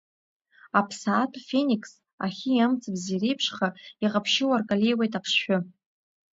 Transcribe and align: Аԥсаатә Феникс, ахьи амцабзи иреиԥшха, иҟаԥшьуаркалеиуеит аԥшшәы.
Аԥсаатә 0.79 1.37
Феникс, 1.47 1.91
ахьи 2.25 2.63
амцабзи 2.65 3.13
иреиԥшха, 3.15 3.67
иҟаԥшьуаркалеиуеит 4.03 5.13
аԥшшәы. 5.19 5.57